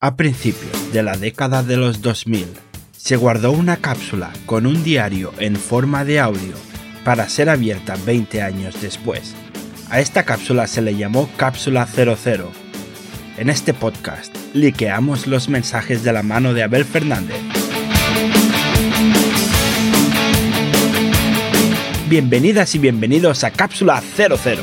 A 0.00 0.14
principios 0.14 0.92
de 0.92 1.02
la 1.02 1.16
década 1.16 1.64
de 1.64 1.76
los 1.76 2.02
2000, 2.02 2.46
se 2.96 3.16
guardó 3.16 3.50
una 3.50 3.78
cápsula 3.78 4.30
con 4.46 4.64
un 4.64 4.84
diario 4.84 5.32
en 5.40 5.56
forma 5.56 6.04
de 6.04 6.20
audio 6.20 6.54
para 7.04 7.28
ser 7.28 7.48
abierta 7.48 7.96
20 8.06 8.40
años 8.40 8.80
después. 8.80 9.34
A 9.90 9.98
esta 9.98 10.22
cápsula 10.22 10.68
se 10.68 10.82
le 10.82 10.94
llamó 10.94 11.28
Cápsula 11.36 11.84
00. 11.84 12.48
En 13.38 13.50
este 13.50 13.74
podcast, 13.74 14.32
liqueamos 14.54 15.26
los 15.26 15.48
mensajes 15.48 16.04
de 16.04 16.12
la 16.12 16.22
mano 16.22 16.54
de 16.54 16.62
Abel 16.62 16.84
Fernández. 16.84 17.40
Bienvenidas 22.08 22.72
y 22.76 22.78
bienvenidos 22.78 23.42
a 23.42 23.50
Cápsula 23.50 24.00
00. 24.16 24.62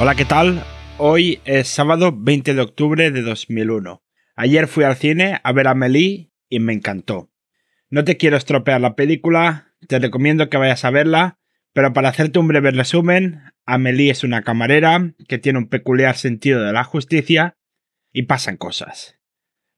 Hola, 0.00 0.14
¿qué 0.14 0.24
tal? 0.24 0.62
Hoy 0.98 1.40
es 1.44 1.66
sábado 1.66 2.16
20 2.16 2.54
de 2.54 2.60
octubre 2.60 3.10
de 3.10 3.20
2001. 3.20 4.00
Ayer 4.36 4.68
fui 4.68 4.84
al 4.84 4.94
cine 4.94 5.40
a 5.42 5.50
ver 5.50 5.66
a 5.66 5.72
Amelie 5.72 6.30
y 6.48 6.60
me 6.60 6.72
encantó. 6.72 7.32
No 7.90 8.04
te 8.04 8.16
quiero 8.16 8.36
estropear 8.36 8.80
la 8.80 8.94
película, 8.94 9.74
te 9.88 9.98
recomiendo 9.98 10.48
que 10.48 10.56
vayas 10.56 10.84
a 10.84 10.90
verla, 10.90 11.40
pero 11.72 11.92
para 11.92 12.10
hacerte 12.10 12.38
un 12.38 12.46
breve 12.46 12.70
resumen, 12.70 13.42
Amelie 13.66 14.12
es 14.12 14.22
una 14.22 14.42
camarera 14.42 15.14
que 15.26 15.38
tiene 15.38 15.58
un 15.58 15.68
peculiar 15.68 16.16
sentido 16.16 16.62
de 16.62 16.72
la 16.72 16.84
justicia 16.84 17.56
y 18.12 18.22
pasan 18.22 18.56
cosas. 18.56 19.18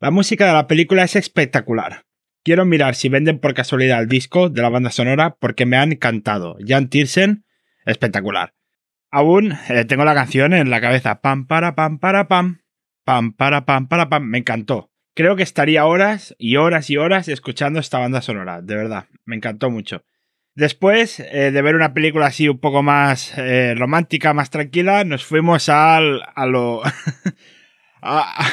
La 0.01 0.11
música 0.11 0.47
de 0.47 0.53
la 0.53 0.67
película 0.67 1.03
es 1.03 1.17
espectacular. 1.17 2.05
Quiero 2.45 2.67
mirar 2.67 2.95
si 2.95 3.09
venden 3.09 3.39
por 3.39 3.55
casualidad 3.55 4.03
el 4.03 4.09
disco 4.09 4.51
de 4.51 4.61
la 4.61 4.69
banda 4.69 4.91
sonora 4.91 5.37
porque 5.41 5.65
me 5.65 5.79
han 5.79 5.93
encantado. 5.93 6.59
Jan 6.63 6.91
Tiersen, 6.91 7.47
espectacular. 7.87 8.53
Aún 9.11 9.53
eh, 9.69 9.85
tengo 9.85 10.05
la 10.05 10.15
canción 10.15 10.55
en 10.55 10.71
la 10.71 10.81
cabeza. 10.81 11.21
Pam, 11.21 11.47
para, 11.47 11.75
pam, 11.75 11.99
para, 11.99 12.29
pam. 12.29 12.61
Pam, 13.05 13.33
para, 13.33 13.65
pam, 13.65 13.89
para, 13.89 14.09
pam. 14.09 14.25
Me 14.25 14.39
encantó. 14.39 14.91
Creo 15.15 15.35
que 15.35 15.43
estaría 15.43 15.85
horas 15.85 16.35
y 16.39 16.57
horas 16.57 16.91
y 16.91 16.97
horas 16.97 17.29
escuchando 17.29 17.81
esta 17.81 17.99
banda 17.99 18.23
sonora. 18.23 18.63
De 18.63 18.77
verdad. 18.77 19.07
Me 19.25 19.37
encantó 19.37 19.71
mucho. 19.71 20.05
Después 20.55 21.21
eh, 21.21 21.51
de 21.51 21.63
ver 21.63 21.75
una 21.75 21.93
película 21.93 22.27
así 22.27 22.49
un 22.49 22.59
poco 22.59 22.83
más 22.83 23.37
eh, 23.37 23.75
romántica, 23.77 24.35
más 24.35 24.51
tranquila, 24.51 25.05
nos 25.05 25.25
fuimos 25.25 25.69
al, 25.69 26.23
a 26.35 26.47
lo. 26.47 26.83
a, 28.03 28.47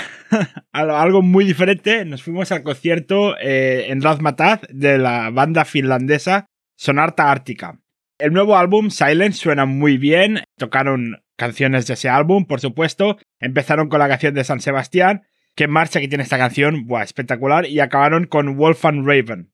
algo 0.72 1.22
muy 1.22 1.46
diferente. 1.46 2.04
Nos 2.06 2.24
fuimos 2.24 2.52
al 2.52 2.64
concierto 2.64 3.36
en 3.40 4.02
Razmataz 4.02 4.62
de 4.70 4.98
la 4.98 5.30
banda 5.30 5.66
finlandesa 5.66 6.48
Sonarta 6.76 7.32
Ártica. 7.32 7.80
El 8.20 8.34
nuevo 8.34 8.58
álbum, 8.58 8.90
Silence, 8.90 9.38
suena 9.38 9.66
muy 9.66 9.98
bien. 9.98 10.42
Tocaron 10.58 11.22
canciones 11.36 11.86
de 11.86 11.94
ese 11.94 12.10
álbum, 12.10 12.46
por 12.46 12.60
supuesto. 12.60 13.18
Empezaron 13.40 13.90
con 13.90 14.00
la 14.00 14.08
canción 14.08 14.34
de 14.34 14.44
San 14.44 14.60
Sebastián. 14.60 15.28
Qué 15.56 15.68
marcha 15.68 16.00
que 16.00 16.08
tiene 16.08 16.24
esta 16.24 16.40
canción, 16.40 16.88
buah, 16.88 17.04
espectacular. 17.04 17.68
Y 17.68 17.80
acabaron 17.80 18.26
con 18.26 18.58
Wolf 18.58 18.86
and 18.86 19.06
Raven. 19.06 19.52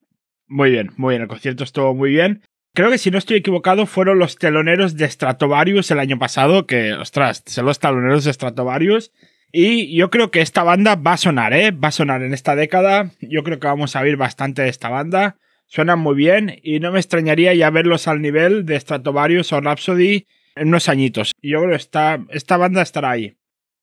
Muy 0.47 0.72
bien, 0.72 0.91
muy 0.95 1.14
bien. 1.14 1.23
El 1.23 1.28
concierto 1.28 1.66
estuvo 1.66 1.94
muy 1.94 2.11
bien. 2.11 2.41
Creo 2.73 2.89
que 2.89 2.97
si 2.97 3.11
no 3.11 3.17
estoy 3.17 3.38
equivocado, 3.38 3.86
fueron 3.86 4.17
los 4.17 4.38
teloneros 4.38 4.95
de 4.95 5.09
Stratovarius 5.09 5.91
el 5.91 6.00
año 6.00 6.17
pasado. 6.17 6.66
Que, 6.66 6.94
ostras, 6.94 7.44
son 7.45 7.66
los 7.66 7.80
teloneros 7.80 8.23
de 8.23 8.31
Stratovarius. 8.31 9.11
Y 9.52 9.94
yo 9.97 10.09
creo 10.09 10.31
que 10.31 10.39
esta 10.39 10.64
banda 10.64 10.95
va 10.95 11.14
a 11.14 11.17
sonar, 11.17 11.53
¿eh? 11.53 11.72
Va 11.72 11.89
a 11.89 11.91
sonar 11.91 12.23
en 12.23 12.34
esta 12.34 12.56
década. 12.56 13.11
Yo 13.19 13.44
creo 13.44 13.59
que 13.59 13.67
vamos 13.67 13.97
a 13.97 14.02
oír 14.02 14.16
bastante 14.16 14.61
de 14.61 14.69
esta 14.69 14.88
banda 14.88 15.38
suenan 15.74 16.00
muy 16.00 16.16
bien 16.16 16.60
y 16.62 16.80
no 16.80 16.92
me 16.92 17.00
extrañaría 17.00 17.54
ya 17.56 17.72
verlos 17.72 18.08
al 18.08 18.22
nivel 18.22 18.64
de 18.64 18.80
Stratovarius 18.80 19.54
o 19.54 19.60
Rhapsody 19.60 20.28
en 20.56 20.68
unos 20.68 20.88
añitos. 20.88 21.32
Yo 21.42 21.62
creo 21.62 21.72
que 21.72 22.28
esta, 22.30 22.58
banda 22.58 22.84
estará 22.84 23.10
ahí. 23.10 23.38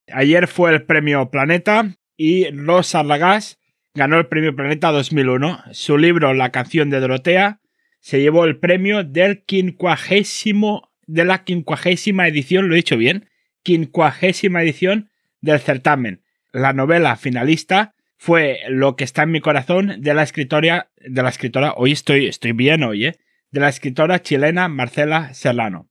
Ayer 0.07 0.47
fue 0.47 0.71
el 0.71 0.83
premio 0.83 1.29
Planeta 1.29 1.97
y 2.15 2.49
Rosa 2.51 3.03
Lagas 3.03 3.59
ganó 3.93 4.17
el 4.17 4.27
premio 4.27 4.55
Planeta 4.55 4.91
2001. 4.91 5.63
Su 5.73 5.97
libro 5.97 6.33
La 6.33 6.53
canción 6.53 6.89
de 6.89 7.01
Dorotea 7.01 7.59
se 7.99 8.21
llevó 8.21 8.45
el 8.45 8.57
premio 8.57 9.03
del 9.03 9.43
quincuagésimo 9.43 10.93
de 11.07 11.25
la 11.25 11.43
quincuagésima 11.43 12.25
edición, 12.25 12.69
lo 12.69 12.75
he 12.75 12.77
dicho 12.77 12.95
bien, 12.95 13.27
quincuagésima 13.63 14.63
edición 14.63 15.09
del 15.41 15.59
certamen. 15.59 16.23
La 16.53 16.71
novela 16.71 17.17
finalista 17.17 17.95
fue 18.21 18.59
Lo 18.69 18.95
que 18.95 19.03
está 19.03 19.23
en 19.23 19.31
mi 19.31 19.41
corazón 19.41 19.95
de 19.97 20.13
la 20.13 20.21
escritora, 20.21 20.91
de 20.97 21.23
la 21.23 21.29
escritora, 21.29 21.73
hoy 21.75 21.91
estoy, 21.91 22.27
estoy 22.27 22.51
bien 22.51 22.83
hoy, 22.83 23.07
¿eh? 23.07 23.15
de 23.49 23.59
la 23.61 23.67
escritora 23.67 24.21
chilena 24.21 24.67
Marcela 24.67 25.33
Serrano. 25.33 25.89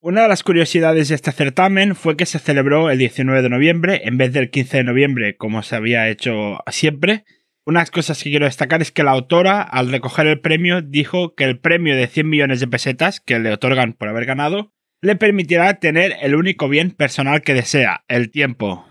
Una 0.00 0.22
de 0.22 0.28
las 0.28 0.44
curiosidades 0.44 1.08
de 1.08 1.16
este 1.16 1.32
certamen 1.32 1.96
fue 1.96 2.16
que 2.16 2.26
se 2.26 2.38
celebró 2.38 2.90
el 2.90 2.98
19 2.98 3.42
de 3.42 3.48
noviembre 3.48 4.02
en 4.04 4.18
vez 4.18 4.32
del 4.32 4.50
15 4.50 4.76
de 4.76 4.84
noviembre 4.84 5.36
como 5.36 5.64
se 5.64 5.74
había 5.74 6.08
hecho 6.08 6.60
siempre. 6.70 7.24
Unas 7.66 7.90
cosas 7.90 8.22
que 8.22 8.30
quiero 8.30 8.46
destacar 8.46 8.80
es 8.80 8.92
que 8.92 9.02
la 9.02 9.10
autora, 9.10 9.60
al 9.60 9.90
recoger 9.90 10.28
el 10.28 10.40
premio, 10.40 10.80
dijo 10.80 11.34
que 11.34 11.42
el 11.42 11.58
premio 11.58 11.96
de 11.96 12.06
100 12.06 12.28
millones 12.28 12.60
de 12.60 12.68
pesetas 12.68 13.18
que 13.18 13.40
le 13.40 13.52
otorgan 13.52 13.94
por 13.94 14.06
haber 14.06 14.26
ganado 14.26 14.72
le 15.02 15.16
permitirá 15.16 15.74
tener 15.80 16.14
el 16.22 16.36
único 16.36 16.68
bien 16.68 16.92
personal 16.92 17.42
que 17.42 17.52
desea, 17.52 18.04
el 18.06 18.30
tiempo, 18.30 18.86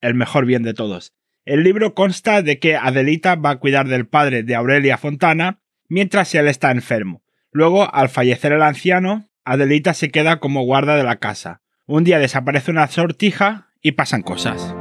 el 0.00 0.14
mejor 0.14 0.44
bien 0.44 0.64
de 0.64 0.74
todos. 0.74 1.15
El 1.46 1.62
libro 1.62 1.94
consta 1.94 2.42
de 2.42 2.58
que 2.58 2.74
Adelita 2.74 3.36
va 3.36 3.50
a 3.50 3.56
cuidar 3.60 3.86
del 3.86 4.08
padre 4.08 4.42
de 4.42 4.56
Aurelia 4.56 4.98
Fontana 4.98 5.60
mientras 5.88 6.34
él 6.34 6.48
está 6.48 6.72
enfermo. 6.72 7.22
Luego, 7.52 7.88
al 7.94 8.08
fallecer 8.08 8.52
el 8.52 8.62
anciano, 8.62 9.28
Adelita 9.44 9.94
se 9.94 10.10
queda 10.10 10.40
como 10.40 10.64
guarda 10.64 10.96
de 10.96 11.04
la 11.04 11.16
casa. 11.16 11.62
Un 11.86 12.02
día 12.02 12.18
desaparece 12.18 12.72
una 12.72 12.88
sortija 12.88 13.68
y 13.80 13.92
pasan 13.92 14.22
cosas. 14.22 14.74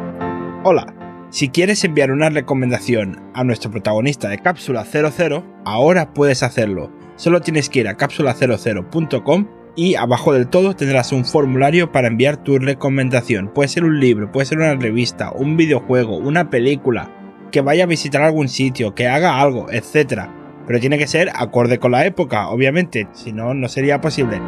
Hola, 0.64 1.28
si 1.30 1.50
quieres 1.50 1.84
enviar 1.84 2.12
una 2.12 2.32
recomendación 2.32 3.22
a 3.36 3.44
nuestro 3.44 3.70
protagonista 3.70 4.28
de 4.28 4.40
Cápsula 4.40 4.86
00, 4.86 5.62
ahora 5.66 6.16
puedes 6.16 6.42
hacerlo. 6.42 6.92
Solo 7.16 7.42
tienes 7.42 7.70
que 7.70 7.82
ir 7.82 7.88
a 7.88 7.96
cápsula00.com 7.96 9.48
y 9.76 9.96
abajo 9.96 10.34
del 10.34 10.48
todo 10.48 10.76
tendrás 10.76 11.12
un 11.12 11.26
formulario 11.26 11.92
para 11.92 12.08
enviar 12.08 12.38
tu 12.38 12.58
recomendación. 12.58 13.50
Puede 13.50 13.70
ser 13.70 13.84
un 13.84 14.00
libro, 14.00 14.32
puede 14.32 14.46
ser 14.46 14.60
una 14.60 14.76
revista, 14.76 15.32
un 15.32 15.58
videojuego, 15.58 16.18
una 16.18 16.50
película, 16.50 17.12
que 17.52 17.62
vaya 17.62 17.84
a 17.84 17.88
visitar 17.88 18.22
algún 18.22 18.48
sitio, 18.48 18.96
que 18.96 19.08
haga 19.08 19.40
algo, 19.40 19.68
etc. 19.70 20.24
Pero 20.66 20.80
tiene 20.80 20.98
que 20.98 21.08
ser 21.08 21.30
acorde 21.34 21.80
con 21.80 21.92
la 21.92 22.06
época, 22.06 22.50
obviamente, 22.50 23.08
si 23.14 23.34
no, 23.34 23.54
no 23.54 23.68
sería 23.68 24.02
posible. 24.02 24.42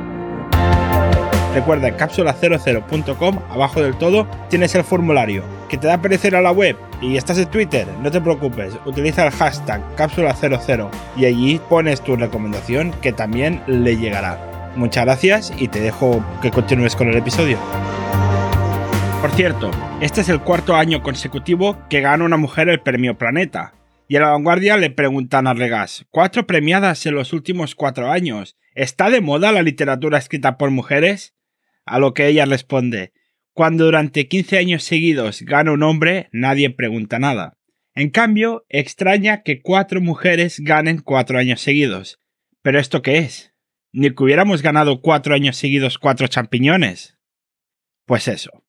Recuerda, 1.54 1.88
en 1.88 1.96
cápsula00.com, 1.96 3.40
abajo 3.50 3.82
del 3.82 3.96
todo, 3.96 4.28
tienes 4.50 4.76
el 4.76 4.84
formulario. 4.84 5.44
¿Que 5.70 5.78
te 5.78 5.88
da 5.88 6.02
perecer 6.02 6.36
a 6.36 6.42
la 6.42 6.52
web? 6.52 6.78
Y 7.02 7.18
estás 7.18 7.38
en 7.40 7.50
Twitter, 7.50 7.88
no 8.02 8.12
te 8.12 8.22
preocupes, 8.22 8.74
utiliza 8.86 9.26
el 9.26 9.32
hashtag 9.32 9.82
cápsula00 9.96 10.90
y 11.16 11.26
allí 11.26 11.60
pones 11.70 12.02
tu 12.02 12.16
recomendación 12.16 12.92
que 13.02 13.12
también 13.12 13.62
le 13.68 13.98
llegará. 13.98 14.57
Muchas 14.76 15.06
gracias 15.06 15.54
y 15.58 15.68
te 15.68 15.80
dejo 15.80 16.24
que 16.42 16.52
continúes 16.52 16.96
con 16.96 17.08
el 17.08 17.18
episodio. 17.18 17.58
Por 19.22 19.32
cierto, 19.32 19.72
este 20.00 20.22
es 20.22 20.30
el 20.30 20.42
cuarto 20.42 20.76
año 20.76 21.02
consecutivo 21.02 21.78
que 21.90 22.02
gana 22.02 22.24
una 22.24 22.38
mujer 22.38 22.70
el 22.70 22.82
premio 22.82 23.18
Planeta. 23.18 23.74
Y 24.08 24.16
a 24.16 24.22
la 24.22 24.30
vanguardia 24.30 24.78
le 24.78 24.90
preguntan 24.90 25.48
a 25.48 25.54
Regas, 25.54 26.06
cuatro 26.12 26.48
premiadas 26.48 27.06
en 27.06 27.16
los 27.16 27.34
últimos 27.34 27.76
cuatro 27.76 28.12
años. 28.12 28.58
¿Está 28.74 29.10
de 29.10 29.22
moda 29.22 29.52
la 29.52 29.64
literatura 29.64 30.18
escrita 30.18 30.58
por 30.58 30.70
mujeres? 30.70 31.36
A 31.86 32.00
lo 32.00 32.14
que 32.14 32.28
ella 32.28 32.46
responde, 32.46 33.12
cuando 33.54 33.86
durante 33.86 34.28
15 34.28 34.60
años 34.60 34.84
seguidos 34.84 35.42
gana 35.42 35.72
un 35.72 35.82
hombre, 35.82 36.30
nadie 36.32 36.70
pregunta 36.70 37.18
nada. 37.18 37.58
En 37.96 38.12
cambio, 38.12 38.66
extraña 38.70 39.42
que 39.42 39.64
cuatro 39.64 40.00
mujeres 40.00 40.60
ganen 40.60 41.00
cuatro 41.00 41.40
años 41.40 41.60
seguidos. 41.62 42.20
¿Pero 42.62 42.80
esto 42.80 43.02
qué 43.02 43.18
es? 43.18 43.56
Ni 43.98 44.12
que 44.12 44.24
hubiéramos 44.24 44.62
ganado 44.62 45.02
cuatro 45.02 45.34
años 45.34 45.58
seguidos 45.58 45.98
cuatro 45.98 46.28
champiñones. 46.28 47.18
Pues 48.06 48.28
eso. 48.28 48.64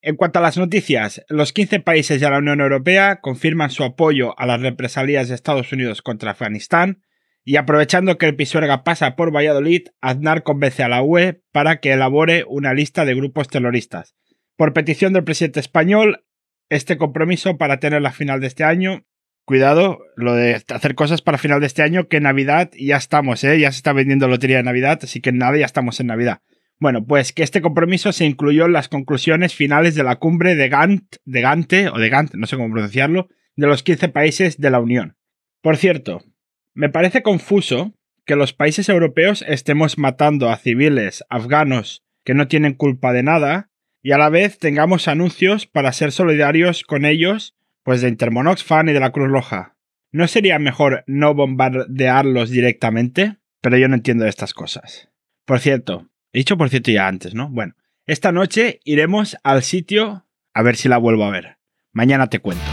En 0.00 0.16
cuanto 0.16 0.40
a 0.40 0.42
las 0.42 0.58
noticias, 0.58 1.24
los 1.28 1.52
15 1.52 1.78
países 1.78 2.20
de 2.20 2.28
la 2.28 2.38
Unión 2.38 2.60
Europea 2.60 3.20
confirman 3.20 3.70
su 3.70 3.84
apoyo 3.84 4.36
a 4.40 4.46
las 4.46 4.60
represalias 4.60 5.28
de 5.28 5.36
Estados 5.36 5.72
Unidos 5.72 6.02
contra 6.02 6.32
Afganistán 6.32 7.04
y 7.44 7.54
aprovechando 7.54 8.18
que 8.18 8.26
el 8.26 8.34
Pisuerga 8.34 8.82
pasa 8.82 9.14
por 9.14 9.32
Valladolid, 9.32 9.82
Aznar 10.00 10.42
convence 10.42 10.82
a 10.82 10.88
la 10.88 11.04
UE 11.04 11.40
para 11.52 11.78
que 11.78 11.92
elabore 11.92 12.44
una 12.48 12.74
lista 12.74 13.04
de 13.04 13.14
grupos 13.14 13.46
terroristas. 13.46 14.16
Por 14.56 14.72
petición 14.72 15.12
del 15.12 15.22
presidente 15.22 15.60
español, 15.60 16.24
este 16.68 16.98
compromiso 16.98 17.58
para 17.58 17.78
tener 17.78 18.02
la 18.02 18.10
final 18.10 18.40
de 18.40 18.48
este 18.48 18.64
año 18.64 19.06
Cuidado, 19.52 19.98
lo 20.16 20.34
de 20.34 20.54
hacer 20.54 20.94
cosas 20.94 21.20
para 21.20 21.36
final 21.36 21.60
de 21.60 21.66
este 21.66 21.82
año, 21.82 22.08
que 22.08 22.20
Navidad 22.20 22.70
ya 22.74 22.96
estamos, 22.96 23.44
¿eh? 23.44 23.60
Ya 23.60 23.70
se 23.70 23.76
está 23.76 23.92
vendiendo 23.92 24.26
lotería 24.26 24.56
de 24.56 24.62
Navidad, 24.62 25.00
así 25.02 25.20
que 25.20 25.30
nada, 25.30 25.58
ya 25.58 25.66
estamos 25.66 26.00
en 26.00 26.06
Navidad. 26.06 26.40
Bueno, 26.80 27.04
pues 27.04 27.34
que 27.34 27.42
este 27.42 27.60
compromiso 27.60 28.12
se 28.12 28.24
incluyó 28.24 28.64
en 28.64 28.72
las 28.72 28.88
conclusiones 28.88 29.54
finales 29.54 29.94
de 29.94 30.04
la 30.04 30.16
cumbre 30.16 30.54
de 30.54 30.70
Gant, 30.70 31.16
de 31.26 31.42
Gante, 31.42 31.90
o 31.90 31.98
de 31.98 32.08
Gant, 32.08 32.32
no 32.32 32.46
sé 32.46 32.56
cómo 32.56 32.72
pronunciarlo, 32.72 33.28
de 33.54 33.66
los 33.66 33.82
15 33.82 34.08
países 34.08 34.58
de 34.58 34.70
la 34.70 34.80
Unión. 34.80 35.18
Por 35.60 35.76
cierto, 35.76 36.24
me 36.72 36.88
parece 36.88 37.22
confuso 37.22 37.92
que 38.24 38.36
los 38.36 38.54
países 38.54 38.88
europeos 38.88 39.44
estemos 39.46 39.98
matando 39.98 40.48
a 40.48 40.56
civiles 40.56 41.24
afganos 41.28 42.06
que 42.24 42.32
no 42.32 42.48
tienen 42.48 42.72
culpa 42.72 43.12
de 43.12 43.22
nada 43.22 43.68
y 44.00 44.12
a 44.12 44.18
la 44.18 44.30
vez 44.30 44.58
tengamos 44.58 45.08
anuncios 45.08 45.66
para 45.66 45.92
ser 45.92 46.10
solidarios 46.10 46.84
con 46.84 47.04
ellos, 47.04 47.54
pues 47.82 48.00
de 48.00 48.08
Intermonoxfan 48.08 48.88
y 48.88 48.92
de 48.92 49.00
la 49.00 49.12
Cruz 49.12 49.30
Roja. 49.30 49.76
¿No 50.10 50.28
sería 50.28 50.58
mejor 50.58 51.04
no 51.06 51.34
bombardearlos 51.34 52.50
directamente? 52.50 53.38
Pero 53.60 53.78
yo 53.78 53.88
no 53.88 53.94
entiendo 53.94 54.26
estas 54.26 54.54
cosas. 54.54 55.08
Por 55.46 55.60
cierto, 55.60 56.10
he 56.32 56.38
dicho 56.38 56.56
por 56.56 56.68
cierto 56.68 56.90
ya 56.90 57.08
antes, 57.08 57.34
¿no? 57.34 57.48
Bueno, 57.48 57.74
esta 58.06 58.32
noche 58.32 58.80
iremos 58.84 59.36
al 59.42 59.62
sitio 59.62 60.26
a 60.54 60.62
ver 60.62 60.76
si 60.76 60.88
la 60.88 60.98
vuelvo 60.98 61.24
a 61.24 61.30
ver. 61.30 61.58
Mañana 61.92 62.28
te 62.28 62.40
cuento. 62.40 62.64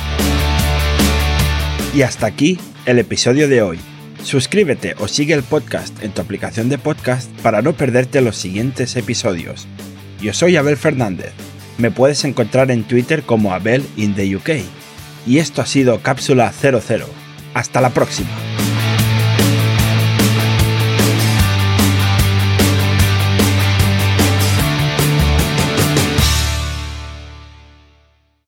Y 1.94 2.01
hasta 2.01 2.27
aquí 2.27 2.57
el 2.85 3.00
episodio 3.00 3.47
de 3.47 3.61
hoy. 3.61 3.79
Suscríbete 4.23 4.95
o 5.00 5.07
sigue 5.07 5.33
el 5.33 5.44
podcast 5.44 6.03
en 6.03 6.11
tu 6.11 6.21
aplicación 6.21 6.67
de 6.67 6.77
podcast 6.77 7.31
para 7.41 7.61
no 7.61 7.73
perderte 7.73 8.21
los 8.21 8.35
siguientes 8.35 8.95
episodios. 8.95 9.67
Yo 10.21 10.33
soy 10.33 10.57
Abel 10.57 10.75
Fernández. 10.75 11.31
Me 11.77 11.89
puedes 11.89 12.25
encontrar 12.25 12.69
en 12.71 12.83
Twitter 12.83 13.23
como 13.23 13.53
Abel 13.53 13.85
in 13.95 14.13
the 14.15 14.35
UK. 14.35 14.79
Y 15.30 15.38
esto 15.38 15.62
ha 15.62 15.68
sido 15.68 16.02
Cápsula 16.02 16.52
00. 16.52 17.06
Hasta 17.54 17.81
la 17.81 17.92
próxima. 17.92 18.49